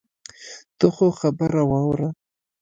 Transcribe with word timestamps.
ته 0.77 0.87
خو 0.95 1.07
خبره 1.19 1.61
واوره. 1.69 2.09